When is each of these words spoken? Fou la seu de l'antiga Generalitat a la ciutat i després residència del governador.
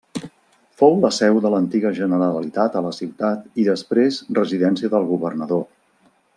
Fou 0.83 0.95
la 1.01 1.11
seu 1.17 1.37
de 1.43 1.51
l'antiga 1.55 1.91
Generalitat 1.99 2.79
a 2.79 2.83
la 2.87 2.95
ciutat 3.01 3.63
i 3.65 3.69
després 3.69 4.21
residència 4.41 4.93
del 4.97 5.07
governador. 5.15 5.67